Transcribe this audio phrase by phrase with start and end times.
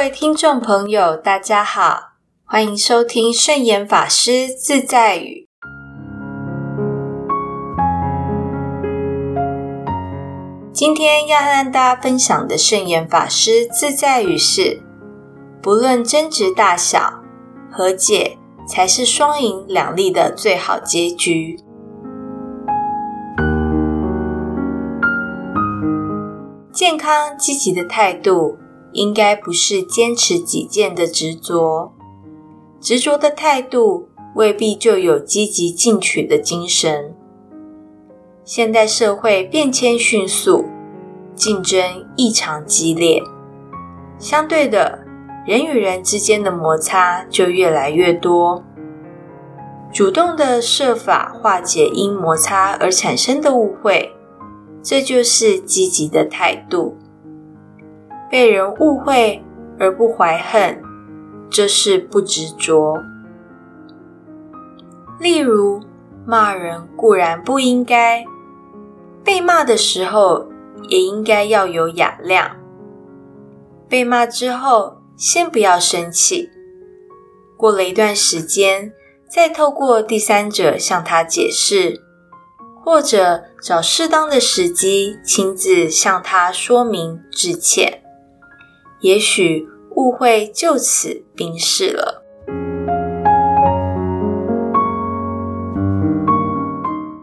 [0.00, 2.12] 各位听众朋友，大家好，
[2.46, 5.46] 欢迎收听圣严法师自在语。
[10.72, 14.80] 今天要和大家分享的圣严法师自在语是：
[15.60, 17.22] 不论争执大小，
[17.70, 21.60] 和解才是双赢两利的最好结局。
[26.72, 28.56] 健康积极的态度，
[28.92, 31.92] 应该不是坚持己见的执着。
[32.80, 37.14] 执着的态度，未必就有积极进取的精神。
[38.44, 40.64] 现代社会变迁迅速，
[41.34, 43.22] 竞争异常激烈，
[44.18, 45.00] 相对的，
[45.46, 48.64] 人与人之间的摩擦就越来越多。
[49.92, 54.12] 主动的设法化解因摩擦而产生的误会。
[54.82, 56.96] 这就是积极的态度。
[58.30, 59.42] 被人误会
[59.78, 60.80] 而不怀恨，
[61.50, 63.02] 这是不执着。
[65.18, 65.80] 例如，
[66.24, 68.24] 骂人固然不应该，
[69.24, 70.46] 被骂的时候
[70.88, 72.56] 也应该要有雅量。
[73.88, 76.48] 被骂之后，先不要生气，
[77.56, 78.92] 过了一段时间，
[79.28, 82.00] 再透过第三者向他解释。
[82.82, 88.02] 或者找适当的时机，亲自向他说明致歉，
[89.00, 92.22] 也许误会就此冰释了。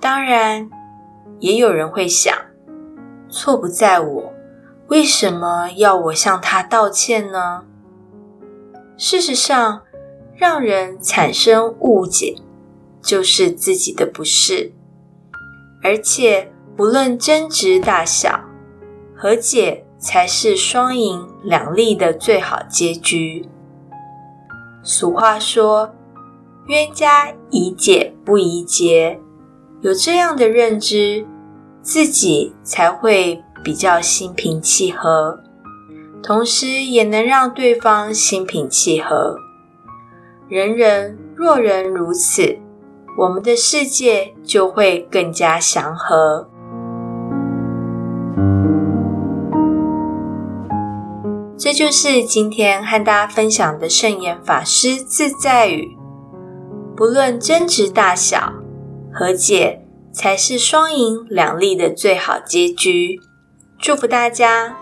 [0.00, 0.68] 当然，
[1.38, 2.34] 也有人会想，
[3.28, 4.32] 错不在我，
[4.88, 7.64] 为什么要我向他道歉呢？
[8.96, 9.82] 事实上，
[10.36, 12.36] 让人产生误解，
[13.00, 14.72] 就是自己的不是。
[15.82, 18.40] 而且，不论争执大小，
[19.16, 23.48] 和解才是双赢两利的最好结局。
[24.82, 25.94] 俗话说
[26.66, 29.20] ：“冤家宜解不宜结。”
[29.80, 31.24] 有这样的认知，
[31.80, 35.40] 自己才会比较心平气和，
[36.22, 39.36] 同时也能让对方心平气和。
[40.48, 42.58] 人人若人如此。
[43.18, 46.48] 我们的世界就会更加祥和。
[51.62, 55.96] 这就是今天和大家分享的圣严法师自在语：
[56.96, 58.52] 不论争执大小，
[59.14, 63.20] 和解才是双赢两利的最好结局。
[63.78, 64.76] 祝福大家！